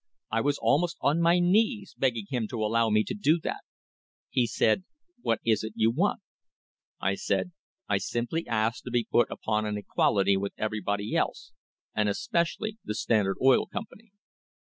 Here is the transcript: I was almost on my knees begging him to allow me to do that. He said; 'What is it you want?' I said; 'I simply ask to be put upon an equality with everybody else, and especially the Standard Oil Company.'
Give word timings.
I 0.31 0.41
was 0.41 0.57
almost 0.59 0.97
on 1.01 1.21
my 1.21 1.37
knees 1.37 1.93
begging 1.95 2.25
him 2.27 2.47
to 2.47 2.63
allow 2.65 2.89
me 2.89 3.03
to 3.03 3.13
do 3.13 3.39
that. 3.43 3.59
He 4.31 4.47
said; 4.47 4.83
'What 5.21 5.39
is 5.45 5.63
it 5.63 5.73
you 5.75 5.91
want?' 5.91 6.23
I 6.99 7.13
said; 7.13 7.51
'I 7.87 7.99
simply 7.99 8.47
ask 8.47 8.83
to 8.85 8.89
be 8.89 9.05
put 9.05 9.29
upon 9.29 9.67
an 9.67 9.77
equality 9.77 10.37
with 10.37 10.53
everybody 10.57 11.13
else, 11.15 11.51
and 11.93 12.09
especially 12.09 12.79
the 12.83 12.95
Standard 12.95 13.37
Oil 13.43 13.67
Company.' 13.67 14.11